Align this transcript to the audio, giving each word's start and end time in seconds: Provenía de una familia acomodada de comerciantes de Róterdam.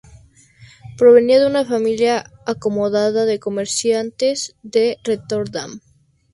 Provenía 0.97 1.39
de 1.39 1.45
una 1.45 1.63
familia 1.63 2.23
acomodada 2.47 3.25
de 3.27 3.39
comerciantes 3.39 4.55
de 4.63 4.97
Róterdam. 5.03 5.79